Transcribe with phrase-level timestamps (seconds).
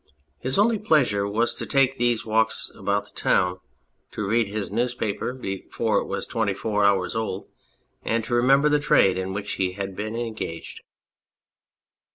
[0.39, 3.59] His only pleasure was to take these walks about the town,
[4.13, 7.45] to read his newspaper before it was twenty four hours old,
[8.01, 10.81] and to remember the trade in which he had been engaged.